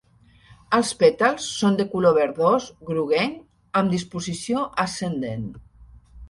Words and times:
Els 0.77 0.93
pètals 1.01 1.49
són 1.57 1.77
de 1.81 1.85
color 1.91 2.15
verdós 2.17 2.65
groguenc 2.87 3.37
amb 3.83 3.95
disposició 3.97 4.65
ascendent. 4.87 5.47